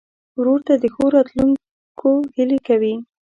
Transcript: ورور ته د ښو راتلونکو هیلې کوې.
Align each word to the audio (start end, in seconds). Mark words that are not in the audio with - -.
ورور 0.39 0.59
ته 0.67 0.73
د 0.83 0.85
ښو 0.93 1.05
راتلونکو 1.15 2.09
هیلې 2.35 2.59
کوې. 2.67 2.93